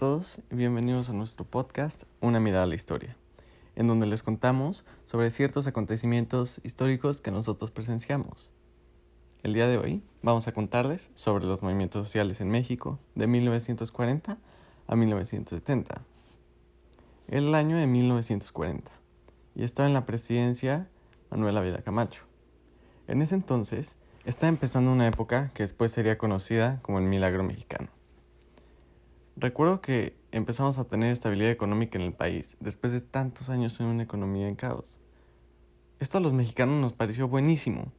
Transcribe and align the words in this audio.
todos 0.00 0.38
y 0.50 0.54
bienvenidos 0.54 1.10
a 1.10 1.12
nuestro 1.12 1.44
podcast 1.44 2.04
Una 2.22 2.40
mirada 2.40 2.62
a 2.62 2.66
la 2.66 2.74
historia, 2.74 3.18
en 3.76 3.86
donde 3.86 4.06
les 4.06 4.22
contamos 4.22 4.82
sobre 5.04 5.30
ciertos 5.30 5.66
acontecimientos 5.66 6.58
históricos 6.64 7.20
que 7.20 7.30
nosotros 7.30 7.70
presenciamos. 7.70 8.50
El 9.42 9.52
día 9.52 9.66
de 9.66 9.76
hoy 9.76 10.02
vamos 10.22 10.48
a 10.48 10.52
contarles 10.52 11.10
sobre 11.12 11.44
los 11.44 11.62
movimientos 11.62 12.06
sociales 12.06 12.40
en 12.40 12.48
México 12.48 12.98
de 13.14 13.26
1940 13.26 14.38
a 14.86 14.96
1970. 14.96 16.02
El 17.28 17.54
año 17.54 17.76
de 17.76 17.86
1940 17.86 18.90
y 19.54 19.64
estaba 19.64 19.86
en 19.86 19.92
la 19.92 20.06
presidencia 20.06 20.88
Manuel 21.30 21.58
Ávila 21.58 21.82
Camacho. 21.82 22.22
En 23.06 23.20
ese 23.20 23.34
entonces 23.34 23.96
estaba 24.24 24.48
empezando 24.48 24.92
una 24.92 25.06
época 25.06 25.50
que 25.52 25.62
después 25.62 25.92
sería 25.92 26.16
conocida 26.16 26.78
como 26.80 27.00
el 27.00 27.04
milagro 27.04 27.42
mexicano. 27.42 27.99
Recuerdo 29.40 29.80
que 29.80 30.14
empezamos 30.32 30.78
a 30.78 30.84
tener 30.84 31.10
estabilidad 31.10 31.50
económica 31.50 31.96
en 31.96 32.04
el 32.04 32.12
país 32.12 32.58
después 32.60 32.92
de 32.92 33.00
tantos 33.00 33.48
años 33.48 33.80
en 33.80 33.86
una 33.86 34.02
economía 34.02 34.46
en 34.46 34.54
caos. 34.54 34.98
Esto 35.98 36.18
a 36.18 36.20
los 36.20 36.34
mexicanos 36.34 36.78
nos 36.78 36.92
pareció 36.92 37.26
buenísimo, 37.26 37.90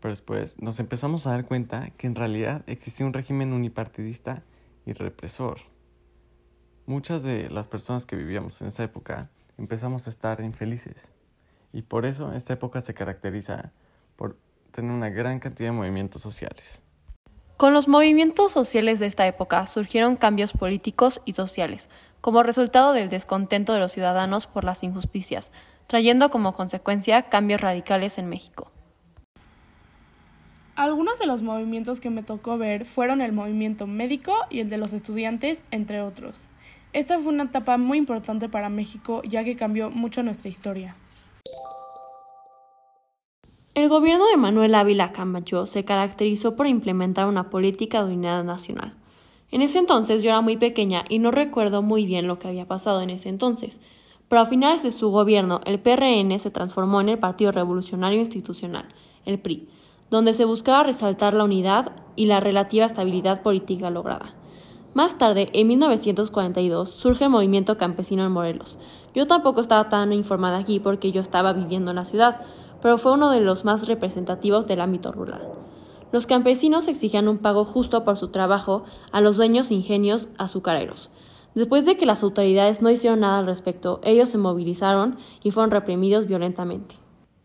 pero 0.00 0.12
después 0.12 0.58
nos 0.62 0.80
empezamos 0.80 1.26
a 1.26 1.32
dar 1.32 1.44
cuenta 1.44 1.90
que 1.98 2.06
en 2.06 2.14
realidad 2.14 2.64
existía 2.66 3.04
un 3.04 3.12
régimen 3.12 3.52
unipartidista 3.52 4.44
y 4.86 4.94
represor. 4.94 5.58
Muchas 6.86 7.22
de 7.22 7.50
las 7.50 7.66
personas 7.66 8.06
que 8.06 8.16
vivíamos 8.16 8.62
en 8.62 8.68
esa 8.68 8.84
época 8.84 9.28
empezamos 9.58 10.06
a 10.06 10.10
estar 10.10 10.40
infelices 10.40 11.12
y 11.74 11.82
por 11.82 12.06
eso 12.06 12.32
esta 12.32 12.54
época 12.54 12.80
se 12.80 12.94
caracteriza 12.94 13.72
por 14.16 14.38
tener 14.70 14.90
una 14.90 15.10
gran 15.10 15.38
cantidad 15.38 15.68
de 15.68 15.76
movimientos 15.76 16.22
sociales. 16.22 16.82
Con 17.62 17.74
los 17.74 17.86
movimientos 17.86 18.50
sociales 18.50 18.98
de 18.98 19.06
esta 19.06 19.24
época 19.24 19.66
surgieron 19.66 20.16
cambios 20.16 20.52
políticos 20.52 21.20
y 21.24 21.34
sociales, 21.34 21.88
como 22.20 22.42
resultado 22.42 22.92
del 22.92 23.08
descontento 23.08 23.72
de 23.72 23.78
los 23.78 23.92
ciudadanos 23.92 24.48
por 24.48 24.64
las 24.64 24.82
injusticias, 24.82 25.52
trayendo 25.86 26.32
como 26.32 26.54
consecuencia 26.54 27.22
cambios 27.28 27.60
radicales 27.60 28.18
en 28.18 28.28
México. 28.28 28.72
Algunos 30.74 31.20
de 31.20 31.26
los 31.26 31.42
movimientos 31.42 32.00
que 32.00 32.10
me 32.10 32.24
tocó 32.24 32.58
ver 32.58 32.84
fueron 32.84 33.20
el 33.20 33.30
movimiento 33.30 33.86
médico 33.86 34.34
y 34.50 34.58
el 34.58 34.68
de 34.68 34.78
los 34.78 34.92
estudiantes, 34.92 35.62
entre 35.70 36.02
otros. 36.02 36.48
Esta 36.92 37.20
fue 37.20 37.32
una 37.32 37.44
etapa 37.44 37.78
muy 37.78 37.96
importante 37.96 38.48
para 38.48 38.70
México 38.70 39.22
ya 39.22 39.44
que 39.44 39.54
cambió 39.54 39.88
mucho 39.88 40.24
nuestra 40.24 40.48
historia. 40.48 40.96
El 43.82 43.88
gobierno 43.88 44.28
de 44.28 44.36
Manuel 44.36 44.76
Ávila 44.76 45.10
Camacho 45.10 45.66
se 45.66 45.84
caracterizó 45.84 46.54
por 46.54 46.68
implementar 46.68 47.26
una 47.26 47.50
política 47.50 48.04
de 48.04 48.14
unidad 48.14 48.44
nacional. 48.44 48.94
En 49.50 49.60
ese 49.60 49.80
entonces 49.80 50.22
yo 50.22 50.30
era 50.30 50.40
muy 50.40 50.56
pequeña 50.56 51.04
y 51.08 51.18
no 51.18 51.32
recuerdo 51.32 51.82
muy 51.82 52.06
bien 52.06 52.28
lo 52.28 52.38
que 52.38 52.46
había 52.46 52.68
pasado 52.68 53.00
en 53.00 53.10
ese 53.10 53.28
entonces, 53.28 53.80
pero 54.28 54.42
a 54.42 54.46
finales 54.46 54.84
de 54.84 54.92
su 54.92 55.10
gobierno 55.10 55.62
el 55.66 55.80
PRN 55.80 56.38
se 56.38 56.52
transformó 56.52 57.00
en 57.00 57.08
el 57.08 57.18
Partido 57.18 57.50
Revolucionario 57.50 58.20
Institucional, 58.20 58.86
el 59.24 59.40
PRI, 59.40 59.68
donde 60.10 60.32
se 60.32 60.44
buscaba 60.44 60.84
resaltar 60.84 61.34
la 61.34 61.42
unidad 61.42 61.90
y 62.14 62.26
la 62.26 62.38
relativa 62.38 62.86
estabilidad 62.86 63.42
política 63.42 63.90
lograda. 63.90 64.36
Más 64.94 65.18
tarde, 65.18 65.50
en 65.54 65.66
1942, 65.66 66.88
surge 66.88 67.24
el 67.24 67.30
movimiento 67.30 67.78
campesino 67.78 68.24
en 68.24 68.30
Morelos. 68.30 68.78
Yo 69.12 69.26
tampoco 69.26 69.60
estaba 69.60 69.88
tan 69.88 70.12
informada 70.12 70.58
aquí 70.58 70.78
porque 70.78 71.10
yo 71.10 71.20
estaba 71.20 71.52
viviendo 71.52 71.90
en 71.90 71.96
la 71.96 72.04
ciudad, 72.04 72.42
pero 72.82 72.98
fue 72.98 73.12
uno 73.12 73.30
de 73.30 73.40
los 73.40 73.64
más 73.64 73.86
representativos 73.86 74.66
del 74.66 74.82
ámbito 74.82 75.12
rural. 75.12 75.48
Los 76.10 76.26
campesinos 76.26 76.88
exigían 76.88 77.28
un 77.28 77.38
pago 77.38 77.64
justo 77.64 78.04
por 78.04 78.18
su 78.18 78.28
trabajo 78.28 78.84
a 79.12 79.22
los 79.22 79.38
dueños 79.38 79.70
ingenios 79.70 80.28
azucareros. 80.36 81.10
Después 81.54 81.86
de 81.86 81.96
que 81.96 82.06
las 82.06 82.22
autoridades 82.22 82.82
no 82.82 82.90
hicieron 82.90 83.20
nada 83.20 83.38
al 83.38 83.46
respecto, 83.46 84.00
ellos 84.02 84.28
se 84.28 84.38
movilizaron 84.38 85.16
y 85.42 85.52
fueron 85.52 85.70
reprimidos 85.70 86.26
violentamente. 86.26 86.96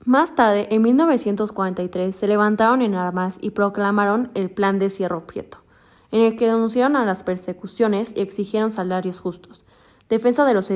Más 0.06 0.36
tarde, 0.36 0.68
en 0.72 0.82
1943, 0.82 2.16
se 2.16 2.28
levantaron 2.28 2.82
en 2.82 2.96
armas 2.96 3.38
y 3.42 3.52
proclamaron 3.52 4.32
el 4.34 4.50
Plan 4.50 4.80
de 4.80 4.90
Cierro 4.90 5.28
Prieto, 5.28 5.60
en 6.12 6.22
el 6.22 6.36
que 6.36 6.48
denunciaron 6.48 6.96
a 6.96 7.06
las 7.06 7.24
persecuciones 7.24 8.14
y 8.16 8.22
exigieron 8.22 8.72
salarios 8.72 9.20
justos, 9.20 9.66
defensa 10.08 10.46
de 10.46 10.54
los 10.54 10.72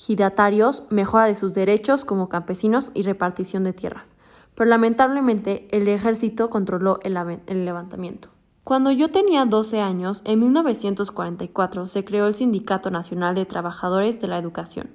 giratarios, 0.00 0.84
mejora 0.88 1.26
de 1.26 1.36
sus 1.36 1.52
derechos 1.52 2.06
como 2.06 2.30
campesinos 2.30 2.90
y 2.94 3.02
repartición 3.02 3.64
de 3.64 3.74
tierras. 3.74 4.16
Pero 4.54 4.70
lamentablemente 4.70 5.68
el 5.76 5.86
ejército 5.88 6.48
controló 6.48 7.00
el, 7.02 7.18
el 7.46 7.66
levantamiento. 7.66 8.30
Cuando 8.64 8.90
yo 8.92 9.10
tenía 9.10 9.44
12 9.44 9.82
años, 9.82 10.22
en 10.24 10.38
1944 10.38 11.86
se 11.86 12.02
creó 12.02 12.26
el 12.26 12.34
Sindicato 12.34 12.90
Nacional 12.90 13.34
de 13.34 13.44
Trabajadores 13.44 14.22
de 14.22 14.28
la 14.28 14.38
Educación. 14.38 14.88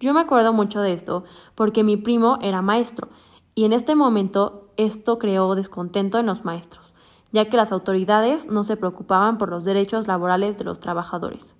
Yo 0.00 0.14
me 0.14 0.20
acuerdo 0.20 0.54
mucho 0.54 0.80
de 0.80 0.94
esto 0.94 1.24
porque 1.54 1.84
mi 1.84 1.98
primo 1.98 2.38
era 2.40 2.62
maestro 2.62 3.10
y 3.54 3.66
en 3.66 3.74
este 3.74 3.94
momento 3.94 4.70
esto 4.78 5.18
creó 5.18 5.54
descontento 5.54 6.18
en 6.18 6.24
los 6.24 6.46
maestros, 6.46 6.94
ya 7.30 7.50
que 7.50 7.58
las 7.58 7.72
autoridades 7.72 8.50
no 8.50 8.64
se 8.64 8.78
preocupaban 8.78 9.36
por 9.36 9.50
los 9.50 9.64
derechos 9.64 10.06
laborales 10.06 10.56
de 10.56 10.64
los 10.64 10.80
trabajadores. 10.80 11.56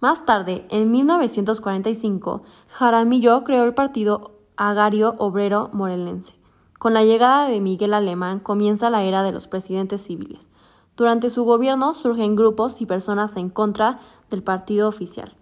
Más 0.00 0.26
tarde, 0.26 0.66
en 0.68 0.90
1945, 0.90 2.42
Jaramillo 2.68 3.44
creó 3.44 3.64
el 3.64 3.72
partido 3.72 4.32
Agario 4.56 5.14
Obrero 5.18 5.70
Morelense. 5.72 6.36
Con 6.78 6.92
la 6.92 7.02
llegada 7.02 7.48
de 7.48 7.62
Miguel 7.62 7.94
Alemán 7.94 8.40
comienza 8.40 8.90
la 8.90 9.04
era 9.04 9.22
de 9.22 9.32
los 9.32 9.48
presidentes 9.48 10.02
civiles. 10.02 10.50
Durante 10.96 11.30
su 11.30 11.44
gobierno 11.44 11.94
surgen 11.94 12.36
grupos 12.36 12.82
y 12.82 12.86
personas 12.86 13.36
en 13.38 13.48
contra 13.48 13.98
del 14.28 14.42
partido 14.42 14.86
oficial. 14.86 15.34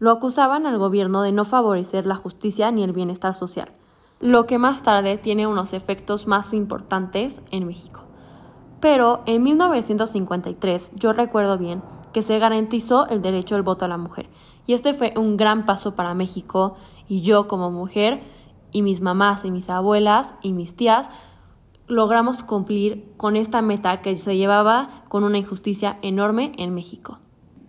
Lo 0.00 0.10
acusaban 0.10 0.66
al 0.66 0.78
gobierno 0.78 1.22
de 1.22 1.30
no 1.30 1.44
favorecer 1.44 2.04
la 2.04 2.16
justicia 2.16 2.72
ni 2.72 2.82
el 2.82 2.92
bienestar 2.92 3.34
social, 3.34 3.70
lo 4.18 4.46
que 4.46 4.58
más 4.58 4.82
tarde 4.82 5.16
tiene 5.16 5.46
unos 5.46 5.72
efectos 5.72 6.26
más 6.26 6.52
importantes 6.52 7.40
en 7.52 7.68
México. 7.68 8.00
Pero 8.80 9.22
en 9.26 9.44
1953, 9.44 10.92
yo 10.96 11.12
recuerdo 11.12 11.56
bien, 11.56 11.82
que 12.12 12.22
se 12.22 12.38
garantizó 12.38 13.08
el 13.08 13.22
derecho 13.22 13.54
al 13.54 13.62
voto 13.62 13.84
a 13.84 13.88
la 13.88 13.96
mujer. 13.96 14.28
Y 14.66 14.74
este 14.74 14.94
fue 14.94 15.12
un 15.16 15.36
gran 15.36 15.66
paso 15.66 15.94
para 15.94 16.14
México 16.14 16.76
y 17.08 17.22
yo 17.22 17.48
como 17.48 17.70
mujer 17.70 18.20
y 18.70 18.82
mis 18.82 19.00
mamás 19.00 19.44
y 19.44 19.50
mis 19.50 19.68
abuelas 19.70 20.34
y 20.42 20.52
mis 20.52 20.76
tías 20.76 21.08
logramos 21.88 22.42
cumplir 22.42 23.12
con 23.16 23.36
esta 23.36 23.60
meta 23.60 24.00
que 24.00 24.16
se 24.16 24.36
llevaba 24.36 25.04
con 25.08 25.24
una 25.24 25.38
injusticia 25.38 25.98
enorme 26.02 26.52
en 26.58 26.74
México. 26.74 27.18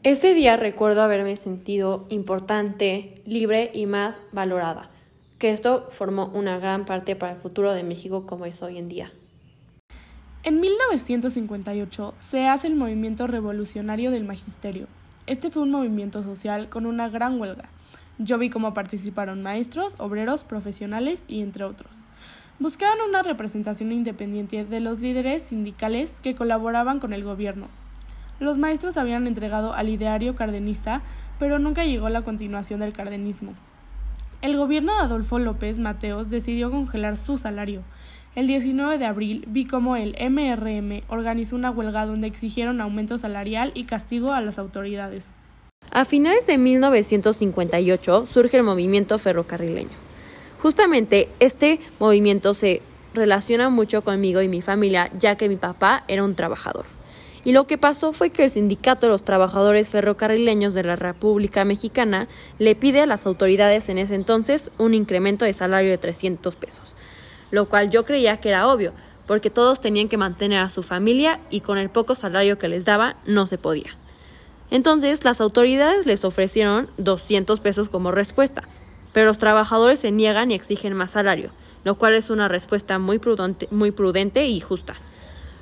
Ese 0.04 0.34
día 0.34 0.58
recuerdo 0.58 1.02
haberme 1.02 1.36
sentido 1.36 2.06
importante, 2.10 3.22
libre 3.26 3.72
y 3.74 3.86
más 3.86 4.20
valorada, 4.32 4.92
que 5.40 5.52
esto 5.52 5.88
formó 5.90 6.30
una 6.34 6.58
gran 6.58 6.86
parte 6.86 7.16
para 7.16 7.34
el 7.34 7.40
futuro 7.40 7.74
de 7.74 7.84
México 7.84 8.26
como 8.26 8.46
es 8.46 8.62
hoy 8.62 8.78
en 8.78 8.90
día. 8.90 9.14
En 10.46 10.60
1958 10.60 12.16
se 12.18 12.50
hace 12.50 12.68
el 12.68 12.76
movimiento 12.76 13.28
revolucionario 13.28 14.12
del 14.12 14.26
magisterio. 14.26 14.88
Este 15.26 15.50
fue 15.50 15.64
un 15.64 15.72
movimiento 15.72 16.22
social 16.22 16.68
con 16.68 16.86
una 16.86 17.08
gran 17.08 17.40
huelga. 17.40 17.70
Yo 18.18 18.38
vi 18.38 18.50
cómo 18.50 18.74
participaron 18.74 19.42
maestros, 19.42 19.96
obreros, 20.00 20.44
profesionales 20.44 21.24
y 21.30 21.44
entre 21.44 21.64
otros. 21.64 22.00
Buscaban 22.60 22.98
una 23.08 23.24
representación 23.24 23.94
independiente 23.94 24.66
de 24.66 24.82
los 24.82 25.00
líderes 25.00 25.44
sindicales 25.44 26.20
que 26.20 26.36
colaboraban 26.36 27.00
con 27.00 27.14
el 27.14 27.24
gobierno. 27.24 27.70
Los 28.42 28.58
maestros 28.58 28.98
habían 28.98 29.28
entregado 29.28 29.74
al 29.74 29.88
ideario 29.88 30.36
cardenista, 30.36 31.02
pero 31.40 31.58
nunca 31.58 31.86
llegó 31.86 32.10
la 32.10 32.24
continuación 32.24 32.82
del 32.82 32.92
cardenismo. 32.92 33.54
El 34.42 34.58
gobierno 34.58 34.94
de 34.94 35.04
Adolfo 35.04 35.40
López 35.40 35.80
Mateos 35.80 36.30
decidió 36.30 36.70
congelar 36.70 37.16
su 37.16 37.38
salario 37.38 37.82
el 38.36 38.48
19 38.48 38.98
de 38.98 39.06
abril 39.06 39.44
vi 39.48 39.66
cómo 39.66 39.96
el 39.96 40.16
MRM 40.20 41.04
organizó 41.08 41.56
una 41.56 41.70
huelga 41.70 42.06
donde 42.06 42.28
exigieron 42.28 42.82
aumento 42.82 43.18
salarial 43.18 43.72
y 43.76 43.84
castigo 43.84 44.34
a 44.34 44.42
las 44.42 44.58
autoridades. 44.58 45.32
A 45.92 46.06
finales 46.06 46.48
de 46.48 46.58
1958 46.58 48.26
surge 48.26 48.58
el 48.58 48.64
movimiento 48.64 49.20
ferrocarrileño. 49.20 49.92
Justamente 50.60 51.30
este 51.40 51.80
movimiento 52.00 52.56
se 52.56 52.82
relaciona 53.14 53.70
mucho 53.70 54.02
conmigo 54.02 54.42
y 54.42 54.48
mi 54.48 54.62
familia, 54.62 55.12
ya 55.20 55.36
que 55.36 55.50
mi 55.50 55.58
papá 55.58 56.04
era 56.08 56.24
un 56.24 56.34
trabajador. 56.34 56.86
Y 57.46 57.52
lo 57.52 57.68
que 57.68 57.78
pasó 57.78 58.14
fue 58.14 58.32
que 58.32 58.46
el 58.46 58.52
Sindicato 58.52 59.06
de 59.06 59.12
los 59.12 59.24
Trabajadores 59.24 59.90
Ferrocarrileños 59.90 60.74
de 60.74 60.84
la 60.84 60.96
República 60.96 61.66
Mexicana 61.66 62.30
le 62.58 62.74
pide 62.74 63.02
a 63.02 63.06
las 63.06 63.28
autoridades 63.28 63.90
en 63.90 63.98
ese 63.98 64.16
entonces 64.16 64.72
un 64.80 64.94
incremento 64.94 65.44
de 65.44 65.54
salario 65.54 65.92
de 65.92 65.98
300 65.98 66.56
pesos 66.56 66.96
lo 67.54 67.70
cual 67.70 67.92
yo 67.92 68.04
creía 68.04 68.38
que 68.38 68.50
era 68.50 68.68
obvio, 68.68 68.94
porque 69.28 69.52
todos 69.52 69.80
tenían 69.80 70.10
que 70.10 70.18
mantener 70.18 70.58
a 70.58 70.70
su 70.70 70.82
familia 70.82 71.40
y 71.52 71.62
con 71.62 71.78
el 71.78 71.92
poco 71.92 72.16
salario 72.16 72.58
que 72.58 72.68
les 72.68 72.84
daba 72.84 73.16
no 73.28 73.46
se 73.46 73.60
podía. 73.60 73.96
Entonces 74.72 75.24
las 75.24 75.40
autoridades 75.40 76.08
les 76.08 76.26
ofrecieron 76.26 76.90
200 76.98 77.60
pesos 77.60 77.90
como 77.90 78.10
respuesta, 78.10 78.64
pero 79.14 79.28
los 79.28 79.38
trabajadores 79.38 80.00
se 80.00 80.10
niegan 80.10 80.50
y 80.50 80.56
exigen 80.56 80.96
más 80.96 81.12
salario, 81.12 81.52
lo 81.84 81.94
cual 82.00 82.16
es 82.16 82.32
una 82.32 82.48
respuesta 82.48 82.98
muy 82.98 83.20
prudente, 83.20 83.68
muy 83.70 83.92
prudente 83.92 84.48
y 84.48 84.60
justa. 84.60 84.96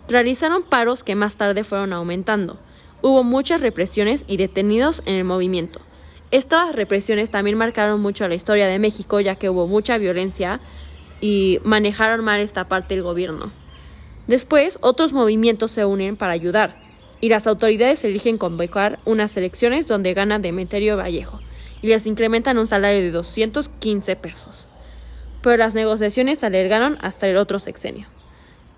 Realizaron 0.08 0.64
paros 0.64 1.04
que 1.04 1.16
más 1.16 1.36
tarde 1.36 1.66
fueron 1.66 1.92
aumentando. 1.92 2.58
Hubo 3.02 3.26
muchas 3.26 3.60
represiones 3.60 4.24
y 4.28 4.38
detenidos 4.38 5.04
en 5.06 5.16
el 5.16 5.26
movimiento. 5.26 5.82
Estas 6.32 6.74
represiones 6.74 7.32
también 7.32 7.58
marcaron 7.58 8.00
mucho 8.00 8.30
la 8.30 8.36
historia 8.36 8.68
de 8.68 8.80
México, 8.80 9.20
ya 9.20 9.36
que 9.36 9.50
hubo 9.50 9.68
mucha 9.68 9.98
violencia 9.98 10.62
y 11.22 11.60
manejaron 11.64 12.24
mal 12.26 12.40
esta 12.40 12.66
parte 12.66 12.96
del 12.96 13.04
gobierno. 13.04 13.52
Después, 14.28 14.78
otros 14.82 15.14
movimientos 15.14 15.72
se 15.72 15.86
unen 15.86 16.18
para 16.18 16.34
ayudar, 16.34 16.82
y 17.22 17.30
las 17.30 17.48
autoridades 17.48 18.04
eligen 18.04 18.38
convocar 18.38 19.00
unas 19.06 19.38
elecciones 19.38 19.88
donde 19.88 20.14
gana 20.14 20.40
Demeterio 20.40 20.98
Vallejo, 20.98 21.40
y 21.82 21.88
les 21.88 22.06
incrementan 22.08 22.58
un 22.58 22.68
salario 22.68 23.02
de 23.02 23.12
215 23.12 24.16
pesos. 24.16 24.68
Pero 25.42 25.58
las 25.58 25.74
negociaciones 25.74 26.40
se 26.40 26.48
alargaron 26.48 26.98
hasta 27.02 27.28
el 27.28 27.38
otro 27.38 27.60
sexenio. 27.60 28.08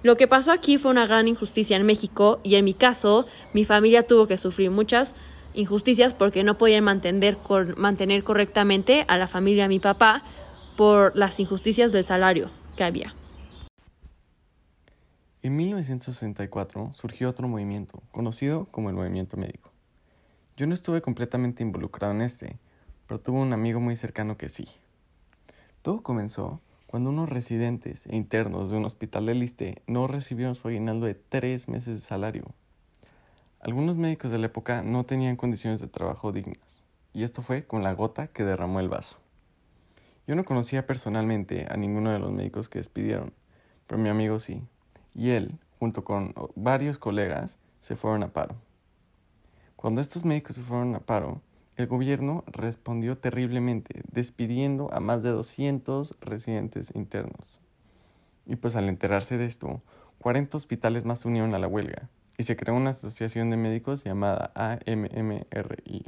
Lo 0.03 0.17
que 0.17 0.27
pasó 0.27 0.51
aquí 0.51 0.77
fue 0.77 0.91
una 0.91 1.07
gran 1.07 1.29
injusticia 1.29 1.77
en 1.77 1.85
México 1.85 2.41
y 2.43 2.55
en 2.55 2.65
mi 2.65 2.73
caso 2.73 3.25
mi 3.53 3.63
familia 3.63 4.05
tuvo 4.05 4.27
que 4.27 4.37
sufrir 4.37 4.69
muchas 4.69 5.15
injusticias 5.53 6.13
porque 6.13 6.43
no 6.43 6.57
podían 6.57 6.83
mantener, 6.83 7.37
mantener 7.77 8.23
correctamente 8.25 9.05
a 9.07 9.17
la 9.17 9.27
familia 9.27 9.63
de 9.63 9.69
mi 9.69 9.79
papá 9.79 10.23
por 10.77 11.15
las 11.15 11.39
injusticias 11.39 11.91
del 11.91 12.03
salario 12.03 12.49
que 12.75 12.83
había. 12.83 13.13
En 15.41 15.57
1964 15.57 16.91
surgió 16.93 17.29
otro 17.29 17.47
movimiento, 17.47 18.01
conocido 18.11 18.65
como 18.71 18.89
el 18.89 18.95
movimiento 18.95 19.35
médico. 19.35 19.69
Yo 20.55 20.67
no 20.67 20.73
estuve 20.73 21.01
completamente 21.01 21.63
involucrado 21.63 22.13
en 22.13 22.21
este, 22.21 22.57
pero 23.07 23.19
tuve 23.19 23.39
un 23.39 23.51
amigo 23.51 23.79
muy 23.79 23.95
cercano 23.95 24.37
que 24.37 24.47
sí. 24.47 24.67
Todo 25.81 26.01
comenzó 26.01 26.61
cuando 26.87 27.09
unos 27.09 27.27
residentes 27.27 28.05
e 28.07 28.15
internos 28.15 28.69
de 28.69 28.77
un 28.77 28.85
hospital 28.85 29.25
de 29.25 29.33
Liste 29.33 29.81
no 29.87 30.07
recibieron 30.07 30.55
su 30.55 30.67
aguinaldo 30.67 31.07
de 31.07 31.15
tres 31.15 31.67
meses 31.67 31.95
de 31.95 32.05
salario. 32.05 32.45
Algunos 33.59 33.97
médicos 33.97 34.31
de 34.31 34.37
la 34.37 34.45
época 34.45 34.83
no 34.83 35.03
tenían 35.03 35.35
condiciones 35.35 35.81
de 35.81 35.87
trabajo 35.87 36.31
dignas, 36.31 36.85
y 37.11 37.23
esto 37.23 37.41
fue 37.41 37.65
con 37.65 37.83
la 37.83 37.93
gota 37.93 38.27
que 38.27 38.43
derramó 38.43 38.79
el 38.79 38.89
vaso. 38.89 39.22
Yo 40.25 40.35
no 40.35 40.45
conocía 40.45 40.87
personalmente 40.87 41.65
a 41.69 41.75
ninguno 41.75 42.11
de 42.11 42.19
los 42.19 42.31
médicos 42.31 42.69
que 42.69 42.79
despidieron, 42.79 43.33
pero 43.87 44.01
mi 44.01 44.09
amigo 44.09 44.39
sí, 44.39 44.63
y 45.13 45.31
él, 45.31 45.59
junto 45.79 46.03
con 46.03 46.33
varios 46.55 46.97
colegas, 46.97 47.59
se 47.81 47.95
fueron 47.95 48.23
a 48.23 48.31
paro. 48.31 48.55
Cuando 49.75 49.99
estos 49.99 50.23
médicos 50.23 50.55
se 50.55 50.61
fueron 50.61 50.95
a 50.95 51.01
paro, 51.01 51.41
el 51.75 51.87
gobierno 51.87 52.45
respondió 52.47 53.17
terriblemente, 53.17 54.03
despidiendo 54.11 54.93
a 54.93 55.01
más 55.01 55.23
de 55.23 55.31
200 55.31 56.15
residentes 56.21 56.93
internos. 56.95 57.59
Y 58.45 58.55
pues 58.55 58.77
al 58.77 58.87
enterarse 58.87 59.37
de 59.37 59.45
esto, 59.45 59.81
40 60.19 60.55
hospitales 60.55 61.03
más 61.03 61.19
se 61.19 61.27
unieron 61.27 61.53
a 61.53 61.59
la 61.59 61.67
huelga 61.67 62.09
y 62.37 62.43
se 62.43 62.55
creó 62.55 62.75
una 62.75 62.91
asociación 62.91 63.49
de 63.49 63.57
médicos 63.57 64.03
llamada 64.03 64.51
AMMRI. 64.55 66.05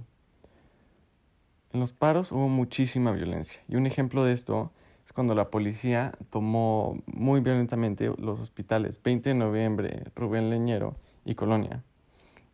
En 1.75 1.81
los 1.81 1.91
paros 1.91 2.31
hubo 2.31 2.47
muchísima 2.47 3.11
violencia 3.11 3.59
y 3.67 3.75
un 3.75 3.85
ejemplo 3.85 4.23
de 4.23 4.31
esto 4.31 4.71
es 5.05 5.11
cuando 5.11 5.35
la 5.35 5.51
policía 5.51 6.13
tomó 6.29 7.03
muy 7.05 7.41
violentamente 7.41 8.13
los 8.17 8.39
hospitales 8.39 9.03
20 9.03 9.27
de 9.27 9.35
noviembre, 9.35 10.03
Rubén 10.15 10.49
Leñero 10.49 10.95
y 11.25 11.35
Colonia 11.35 11.83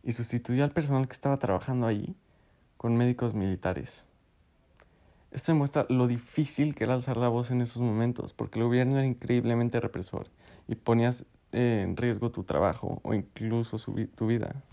y 0.02 0.10
sustituyó 0.10 0.64
al 0.64 0.72
personal 0.72 1.06
que 1.06 1.12
estaba 1.12 1.36
trabajando 1.36 1.86
ahí 1.86 2.16
con 2.76 2.96
médicos 2.96 3.32
militares. 3.32 4.06
Esto 5.30 5.52
demuestra 5.52 5.86
lo 5.88 6.08
difícil 6.08 6.74
que 6.74 6.82
era 6.82 6.94
alzar 6.94 7.16
la 7.16 7.28
voz 7.28 7.52
en 7.52 7.60
esos 7.60 7.80
momentos, 7.80 8.32
porque 8.32 8.58
el 8.58 8.64
gobierno 8.64 8.98
era 8.98 9.06
increíblemente 9.06 9.78
represor 9.78 10.30
y 10.66 10.74
ponías 10.74 11.26
en 11.52 11.96
riesgo 11.96 12.32
tu 12.32 12.42
trabajo 12.42 12.98
o 13.04 13.14
incluso 13.14 13.78
tu 14.16 14.26
vida. 14.26 14.64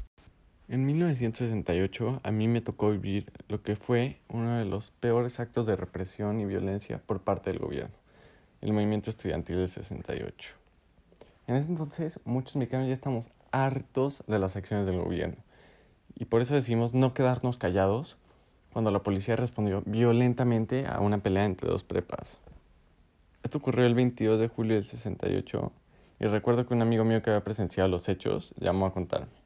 En 0.71 0.85
1968 0.85 2.21
a 2.21 2.29
mí 2.29 2.47
me 2.47 2.61
tocó 2.61 2.91
vivir 2.91 3.31
lo 3.47 3.63
que 3.63 3.75
fue 3.75 4.19
uno 4.27 4.55
de 4.59 4.65
los 4.65 4.91
peores 4.91 5.39
actos 5.39 5.65
de 5.65 5.75
represión 5.75 6.39
y 6.39 6.45
violencia 6.45 7.01
por 7.07 7.21
parte 7.21 7.49
del 7.49 7.57
gobierno, 7.57 7.95
el 8.61 8.73
movimiento 8.73 9.09
estudiantil 9.09 9.55
del 9.55 9.67
68. 9.67 10.53
En 11.47 11.55
ese 11.55 11.69
entonces 11.69 12.19
muchos 12.23 12.55
mexicanos 12.55 12.87
ya 12.87 12.93
estamos 12.93 13.31
hartos 13.49 14.21
de 14.27 14.37
las 14.37 14.55
acciones 14.55 14.85
del 14.85 15.01
gobierno 15.01 15.37
y 16.13 16.25
por 16.25 16.39
eso 16.39 16.53
decimos 16.53 16.93
no 16.93 17.15
quedarnos 17.15 17.57
callados 17.57 18.17
cuando 18.71 18.91
la 18.91 19.01
policía 19.01 19.35
respondió 19.35 19.81
violentamente 19.87 20.85
a 20.85 20.99
una 20.99 21.17
pelea 21.17 21.45
entre 21.45 21.67
dos 21.67 21.83
prepas. 21.83 22.39
Esto 23.41 23.57
ocurrió 23.57 23.87
el 23.87 23.95
22 23.95 24.39
de 24.39 24.49
julio 24.49 24.75
del 24.75 24.85
68 24.85 25.71
y 26.19 26.25
recuerdo 26.25 26.67
que 26.67 26.75
un 26.75 26.83
amigo 26.83 27.05
mío 27.05 27.23
que 27.23 27.31
había 27.31 27.43
presenciado 27.43 27.89
los 27.89 28.07
hechos 28.07 28.53
llamó 28.59 28.85
a 28.85 28.93
contarme. 28.93 29.38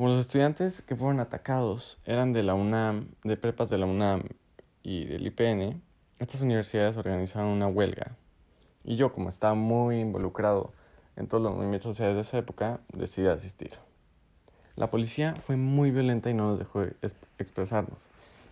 Como 0.00 0.12
los 0.12 0.20
estudiantes 0.20 0.80
que 0.80 0.96
fueron 0.96 1.20
atacados 1.20 1.98
eran 2.06 2.32
de 2.32 2.42
la 2.42 2.54
UNAM, 2.54 3.08
de 3.22 3.36
prepas 3.36 3.68
de 3.68 3.76
la 3.76 3.84
UNAM 3.84 4.22
y 4.82 5.04
del 5.04 5.26
IPN, 5.26 5.82
estas 6.18 6.40
universidades 6.40 6.96
organizaron 6.96 7.48
una 7.48 7.66
huelga. 7.66 8.16
Y 8.82 8.96
yo, 8.96 9.12
como 9.12 9.28
estaba 9.28 9.54
muy 9.54 10.00
involucrado 10.00 10.72
en 11.16 11.26
todos 11.26 11.42
los 11.42 11.54
movimientos 11.54 11.90
sociales 11.90 12.14
de 12.14 12.22
esa 12.22 12.38
época, 12.38 12.80
decidí 12.94 13.26
asistir. 13.26 13.72
La 14.74 14.90
policía 14.90 15.34
fue 15.34 15.58
muy 15.58 15.90
violenta 15.90 16.30
y 16.30 16.32
no 16.32 16.48
nos 16.48 16.58
dejó 16.58 16.82
expresarnos. 17.36 17.98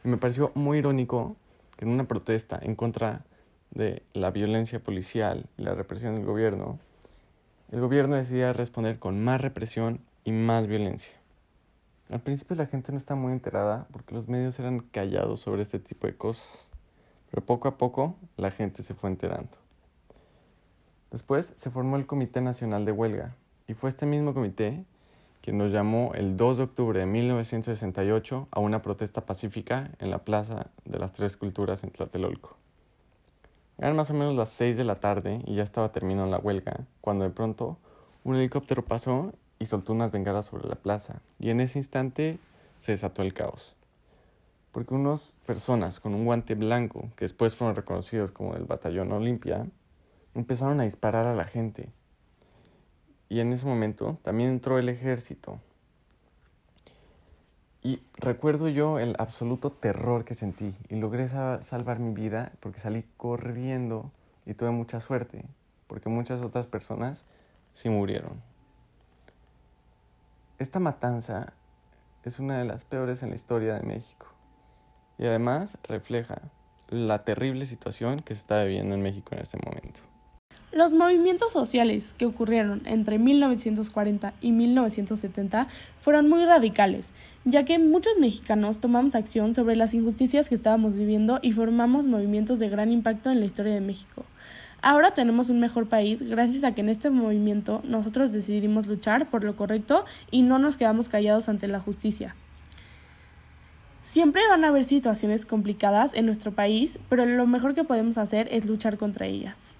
Y 0.04 0.08
me 0.08 0.18
pareció 0.18 0.52
muy 0.54 0.76
irónico 0.76 1.34
que 1.78 1.86
en 1.86 1.92
una 1.92 2.04
protesta 2.04 2.58
en 2.60 2.74
contra 2.74 3.22
de 3.70 4.02
la 4.12 4.30
violencia 4.30 4.80
policial 4.80 5.46
y 5.56 5.62
la 5.62 5.72
represión 5.72 6.14
del 6.14 6.26
gobierno, 6.26 6.78
el 7.72 7.80
gobierno 7.80 8.16
decidía 8.16 8.52
responder 8.52 8.98
con 8.98 9.24
más 9.24 9.40
represión 9.40 10.00
y 10.24 10.32
más 10.32 10.66
violencia. 10.66 11.17
Al 12.10 12.20
principio 12.20 12.56
la 12.56 12.66
gente 12.66 12.90
no 12.90 12.98
estaba 12.98 13.20
muy 13.20 13.32
enterada 13.32 13.86
porque 13.92 14.14
los 14.14 14.28
medios 14.28 14.58
eran 14.58 14.80
callados 14.80 15.40
sobre 15.40 15.62
este 15.62 15.78
tipo 15.78 16.06
de 16.06 16.16
cosas, 16.16 16.48
pero 17.30 17.44
poco 17.44 17.68
a 17.68 17.76
poco 17.76 18.16
la 18.36 18.50
gente 18.50 18.82
se 18.82 18.94
fue 18.94 19.10
enterando. 19.10 19.50
Después 21.10 21.52
se 21.56 21.70
formó 21.70 21.96
el 21.96 22.06
Comité 22.06 22.40
Nacional 22.40 22.86
de 22.86 22.92
Huelga 22.92 23.34
y 23.66 23.74
fue 23.74 23.90
este 23.90 24.06
mismo 24.06 24.32
comité 24.32 24.84
que 25.42 25.52
nos 25.52 25.70
llamó 25.70 26.12
el 26.14 26.36
2 26.36 26.56
de 26.56 26.62
octubre 26.64 27.00
de 27.00 27.06
1968 27.06 28.48
a 28.50 28.60
una 28.60 28.80
protesta 28.80 29.26
pacífica 29.26 29.90
en 29.98 30.10
la 30.10 30.24
Plaza 30.24 30.70
de 30.86 30.98
las 30.98 31.12
Tres 31.12 31.36
Culturas 31.36 31.84
en 31.84 31.90
Tlatelolco. 31.90 32.56
Eran 33.76 33.96
más 33.96 34.10
o 34.10 34.14
menos 34.14 34.34
las 34.34 34.48
6 34.50 34.76
de 34.76 34.84
la 34.84 34.96
tarde 34.96 35.42
y 35.46 35.54
ya 35.56 35.62
estaba 35.62 35.92
terminando 35.92 36.30
la 36.30 36.38
huelga, 36.38 36.86
cuando 37.00 37.24
de 37.24 37.30
pronto 37.30 37.78
un 38.24 38.36
helicóptero 38.36 38.84
pasó 38.84 39.32
y 39.58 39.66
soltó 39.66 39.92
unas 39.92 40.12
bengalas 40.12 40.46
sobre 40.46 40.68
la 40.68 40.76
plaza, 40.76 41.20
y 41.38 41.50
en 41.50 41.60
ese 41.60 41.78
instante 41.78 42.38
se 42.78 42.92
desató 42.92 43.22
el 43.22 43.34
caos. 43.34 43.74
Porque 44.72 44.94
unas 44.94 45.34
personas 45.46 46.00
con 46.00 46.14
un 46.14 46.24
guante 46.24 46.54
blanco, 46.54 47.08
que 47.16 47.24
después 47.24 47.54
fueron 47.54 47.76
reconocidos 47.76 48.30
como 48.32 48.54
del 48.54 48.64
batallón 48.64 49.12
Olimpia, 49.12 49.66
empezaron 50.34 50.80
a 50.80 50.84
disparar 50.84 51.26
a 51.26 51.34
la 51.34 51.44
gente 51.44 51.90
y 53.28 53.40
en 53.40 53.52
ese 53.52 53.66
momento 53.66 54.18
también 54.22 54.50
entró 54.50 54.78
el 54.78 54.88
ejército. 54.88 55.60
Y 57.82 58.02
recuerdo 58.14 58.68
yo 58.68 58.98
el 58.98 59.14
absoluto 59.18 59.70
terror 59.70 60.24
que 60.24 60.34
sentí 60.34 60.74
y 60.88 60.96
logré 60.96 61.28
salvar 61.28 62.00
mi 62.00 62.12
vida 62.12 62.52
porque 62.60 62.80
salí 62.80 63.04
corriendo 63.16 64.10
y 64.46 64.54
tuve 64.54 64.70
mucha 64.70 65.00
suerte, 65.00 65.44
porque 65.86 66.08
muchas 66.08 66.42
otras 66.42 66.66
personas 66.66 67.24
sí 67.74 67.88
murieron. 67.88 68.47
Esta 70.58 70.80
matanza 70.80 71.52
es 72.24 72.40
una 72.40 72.58
de 72.58 72.64
las 72.64 72.82
peores 72.82 73.22
en 73.22 73.30
la 73.30 73.36
historia 73.36 73.74
de 73.74 73.86
México 73.86 74.26
y 75.16 75.24
además 75.24 75.78
refleja 75.84 76.42
la 76.88 77.22
terrible 77.22 77.64
situación 77.64 78.22
que 78.22 78.34
se 78.34 78.40
está 78.40 78.64
viviendo 78.64 78.96
en 78.96 79.02
México 79.02 79.28
en 79.32 79.38
este 79.38 79.56
momento. 79.64 80.00
Los 80.72 80.92
movimientos 80.92 81.52
sociales 81.52 82.12
que 82.12 82.26
ocurrieron 82.26 82.82
entre 82.86 83.20
1940 83.20 84.34
y 84.40 84.50
1970 84.50 85.68
fueron 86.00 86.28
muy 86.28 86.44
radicales, 86.44 87.12
ya 87.44 87.64
que 87.64 87.78
muchos 87.78 88.18
mexicanos 88.18 88.78
tomamos 88.78 89.14
acción 89.14 89.54
sobre 89.54 89.76
las 89.76 89.94
injusticias 89.94 90.48
que 90.48 90.56
estábamos 90.56 90.96
viviendo 90.96 91.38
y 91.40 91.52
formamos 91.52 92.08
movimientos 92.08 92.58
de 92.58 92.68
gran 92.68 92.90
impacto 92.90 93.30
en 93.30 93.38
la 93.38 93.46
historia 93.46 93.74
de 93.74 93.80
México. 93.80 94.24
Ahora 94.80 95.12
tenemos 95.12 95.48
un 95.48 95.60
mejor 95.60 95.88
país 95.88 96.22
gracias 96.22 96.64
a 96.64 96.72
que 96.72 96.82
en 96.82 96.88
este 96.88 97.10
movimiento 97.10 97.80
nosotros 97.84 98.32
decidimos 98.32 98.86
luchar 98.86 99.28
por 99.28 99.44
lo 99.44 99.56
correcto 99.56 100.04
y 100.30 100.42
no 100.42 100.58
nos 100.58 100.76
quedamos 100.76 101.08
callados 101.08 101.48
ante 101.48 101.66
la 101.68 101.80
justicia. 101.80 102.36
Siempre 104.02 104.42
van 104.48 104.64
a 104.64 104.68
haber 104.68 104.84
situaciones 104.84 105.44
complicadas 105.44 106.14
en 106.14 106.26
nuestro 106.26 106.52
país, 106.52 106.98
pero 107.08 107.26
lo 107.26 107.46
mejor 107.46 107.74
que 107.74 107.84
podemos 107.84 108.16
hacer 108.16 108.48
es 108.50 108.66
luchar 108.66 108.96
contra 108.96 109.26
ellas. 109.26 109.74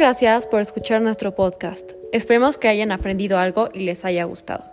gracias 0.00 0.46
por 0.46 0.62
escuchar 0.62 1.02
nuestro 1.02 1.34
podcast. 1.34 1.92
Esperemos 2.10 2.56
que 2.56 2.68
hayan 2.68 2.90
aprendido 2.90 3.36
algo 3.36 3.68
y 3.74 3.80
les 3.80 4.06
haya 4.06 4.24
gustado. 4.24 4.64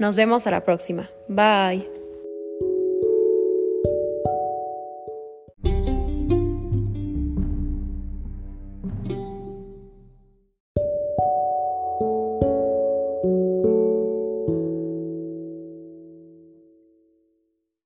Nos 0.00 0.16
vemos 0.16 0.48
a 0.48 0.50
la 0.50 0.64
próxima. 0.64 1.08
Bye. 1.28 2.01